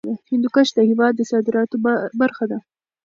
[0.31, 1.75] هندوکش د هېواد د صادراتو
[2.21, 2.59] برخه ده.